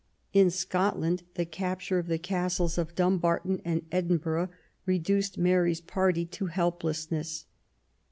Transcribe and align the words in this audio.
In 0.33 0.49
Scotland 0.49 1.21
the 1.35 1.45
capture 1.45 1.99
of 1.99 2.07
the 2.07 2.17
Castles 2.17 2.79
of 2.79 2.95
Dumbarton 2.95 3.61
and 3.63 3.85
Edinburgh 3.91 4.49
reduced 4.87 5.37
Mary's 5.37 5.79
party 5.79 6.25
to 6.25 6.47
helplessness. 6.47 7.45